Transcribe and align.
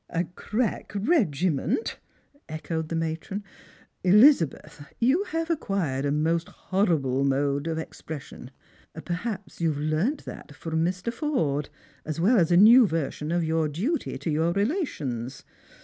"A 0.09 0.23
crack 0.23 0.93
regiment!" 0.95 1.99
echoed 2.49 2.89
the 2.89 2.95
matron. 2.95 3.43
"Elizabeth, 4.03 4.83
yon 4.99 5.25
have 5.25 5.51
acquired 5.51 6.05
a 6.05 6.11
most 6.11 6.49
horrible 6.49 7.23
mode 7.23 7.67
of 7.67 7.77
expression. 7.77 8.49
Perhaps 9.05 9.61
you 9.61 9.69
have 9.71 9.77
learnt 9.79 10.25
that 10.25 10.55
from 10.55 10.83
Mr. 10.83 11.13
Forde, 11.13 11.69
as 12.03 12.19
well 12.19 12.39
as 12.39 12.51
a 12.51 12.57
new 12.57 12.87
version 12.87 13.31
of 13.31 13.43
your 13.43 13.67
duty 13.67 14.17
to 14.17 14.31
your 14.31 14.53
relations. 14.53 15.43